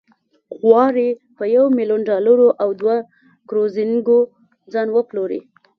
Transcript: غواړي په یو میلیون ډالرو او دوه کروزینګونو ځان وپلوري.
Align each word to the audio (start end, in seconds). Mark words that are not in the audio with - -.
غواړي 0.61 1.07
په 1.37 1.43
یو 1.55 1.65
میلیون 1.77 2.01
ډالرو 2.09 2.47
او 2.61 2.69
دوه 2.81 2.95
کروزینګونو 3.49 4.29
ځان 4.73 4.87
وپلوري. 4.91 5.41